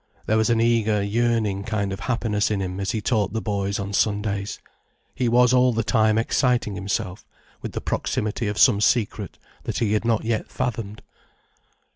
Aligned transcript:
There 0.25 0.37
was 0.37 0.49
an 0.49 0.59
eager, 0.59 1.03
yearning 1.03 1.63
kind 1.63 1.93
of 1.93 1.99
happiness 1.99 2.49
in 2.49 2.59
him 2.59 2.79
as 2.79 2.89
he 2.89 3.01
taught 3.01 3.33
the 3.33 3.39
boys 3.41 3.77
on 3.77 3.93
Sundays. 3.93 4.57
He 5.13 5.29
was 5.29 5.53
all 5.53 5.73
the 5.73 5.83
time 5.83 6.17
exciting 6.17 6.73
himself 6.73 7.23
with 7.61 7.73
the 7.73 7.81
proximity 7.81 8.47
of 8.47 8.57
some 8.57 8.81
secret 8.81 9.37
that 9.65 9.77
he 9.77 9.93
had 9.93 10.03
not 10.03 10.23
yet 10.23 10.47
fathomed. 10.49 11.03